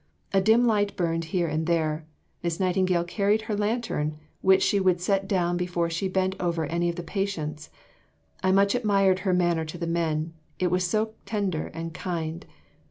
A 0.33 0.41
dim 0.41 0.65
light 0.65 0.95
burned 0.97 1.25
here 1.25 1.47
and 1.47 1.67
there. 1.67 2.07
Miss 2.41 2.59
Nightingale 2.59 3.03
carried 3.03 3.43
her 3.43 3.55
lantern, 3.55 4.17
which 4.41 4.63
she 4.63 4.79
would 4.79 4.99
set 4.99 5.27
down 5.27 5.57
before 5.57 5.91
she 5.91 6.07
bent 6.07 6.35
over 6.39 6.65
any 6.65 6.89
of 6.89 6.95
the 6.95 7.03
patients. 7.03 7.69
I 8.41 8.51
much 8.51 8.73
admired 8.73 9.19
her 9.19 9.31
manner 9.35 9.63
to 9.65 9.77
the 9.77 9.85
men 9.85 10.33
it 10.57 10.71
was 10.71 10.87
so 10.87 11.13
tender 11.27 11.67
and 11.67 11.93
kind." 11.93 12.47